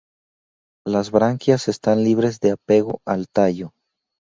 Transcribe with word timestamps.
Las 0.83 1.11
branquias 1.11 1.67
están 1.67 2.03
libres 2.03 2.39
de 2.39 2.53
apego 2.53 3.01
al 3.05 3.27
tallo. 3.27 3.71